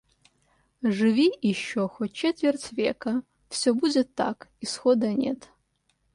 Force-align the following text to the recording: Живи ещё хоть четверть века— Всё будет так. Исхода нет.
Живи 0.83 1.29
ещё 1.51 1.87
хоть 1.87 2.13
четверть 2.13 2.71
века— 2.73 3.21
Всё 3.49 3.75
будет 3.75 4.15
так. 4.15 4.47
Исхода 4.59 5.13
нет. 5.13 5.49